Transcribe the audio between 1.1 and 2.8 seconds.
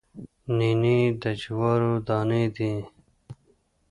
د جوارو دانې دي